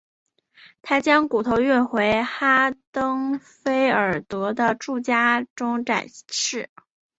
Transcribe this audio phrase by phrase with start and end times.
[0.81, 6.71] 他将骨头运回哈登菲尔德的住家中展示。